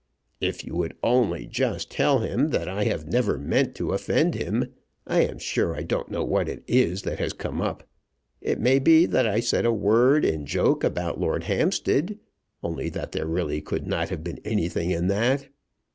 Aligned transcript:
"If 0.39 0.65
you 0.65 0.73
would 0.77 0.95
only 1.03 1.45
just 1.45 1.91
tell 1.91 2.21
him 2.21 2.49
that 2.49 2.67
I 2.67 2.85
have 2.85 3.05
never 3.05 3.37
meant 3.37 3.75
to 3.75 3.91
offend 3.93 4.33
him! 4.33 4.73
I 5.05 5.19
am 5.21 5.37
sure 5.37 5.75
I 5.75 5.83
don't 5.83 6.09
know 6.09 6.23
what 6.23 6.49
it 6.49 6.63
is 6.65 7.03
that 7.03 7.19
has 7.19 7.33
come 7.33 7.61
up. 7.61 7.83
It 8.41 8.59
may 8.59 8.79
be 8.79 9.05
that 9.05 9.27
I 9.27 9.41
said 9.41 9.63
a 9.63 9.71
word 9.71 10.25
in 10.25 10.47
joke 10.47 10.83
about 10.83 11.19
Lord 11.19 11.43
Hampstead, 11.43 12.17
only 12.63 12.89
that 12.89 13.11
there 13.11 13.27
really 13.27 13.61
could 13.61 13.85
not 13.85 14.09
have 14.09 14.23
been 14.23 14.39
anything 14.43 14.89
in 14.89 15.05
that. 15.09 15.49